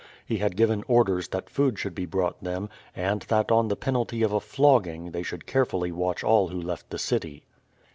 [0.25, 4.23] He had given orders that food should be brought them, and that on the penalty
[4.23, 7.43] of a flogging they should carefully watch all who left the city.